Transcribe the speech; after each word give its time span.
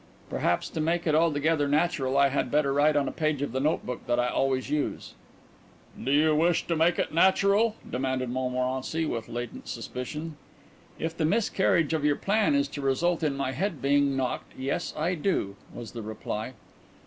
"Perhaps 0.31 0.69
to 0.69 0.81
make 0.81 1.05
it 1.05 1.13
altogether 1.13 1.67
natural 1.67 2.17
I 2.17 2.29
had 2.29 2.49
better 2.49 2.73
write 2.73 2.95
on 2.95 3.07
a 3.07 3.11
page 3.11 3.43
of 3.43 3.51
the 3.51 3.59
notebook 3.59 4.07
that 4.07 4.19
I 4.19 4.29
always 4.29 4.67
use," 4.67 5.13
suggested 5.93 6.05
Carrados. 6.05 6.05
"Do 6.07 6.11
you 6.19 6.35
wish 6.35 6.65
to 6.65 6.75
make 6.75 6.97
it 6.97 7.13
natural?" 7.13 7.75
demanded 7.87 8.29
Montmorency, 8.29 9.05
with 9.05 9.29
latent 9.29 9.67
suspicion. 9.67 10.37
"If 10.97 11.15
the 11.15 11.25
miscarriage 11.25 11.93
of 11.93 12.03
your 12.03 12.15
plan 12.15 12.55
is 12.55 12.67
to 12.69 12.81
result 12.81 13.21
in 13.21 13.37
my 13.37 13.51
head 13.51 13.79
being 13.79 14.17
knocked 14.17 14.53
yes, 14.57 14.91
I 14.97 15.13
do," 15.13 15.55
was 15.71 15.91
the 15.91 16.01
reply. 16.01 16.53